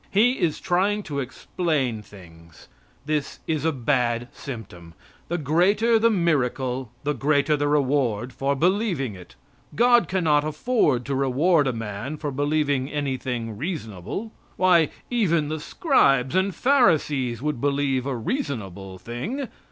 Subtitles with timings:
[0.09, 2.67] He is trying to explain things.
[3.05, 4.95] That is a bad symptom.
[5.27, 9.35] The greater the miracle the greater the reward for believing it.
[9.75, 14.31] God cannot afford to reward a man for believing anything reasonable.
[14.57, 19.49] Why, even the scribes and Pharisees would believe a reasonable thing.